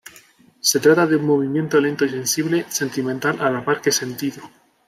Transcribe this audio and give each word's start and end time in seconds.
Se 0.61 0.79
trata 0.79 1.05
de 1.05 1.15
un 1.17 1.27
movimiento 1.27 1.79
lento 1.79 2.05
y 2.05 2.09
sensible, 2.09 2.65
sentimental 2.69 3.39
a 3.39 3.51
la 3.51 3.63
par 3.63 3.81
que 3.81 3.91
sentido. 3.91 4.41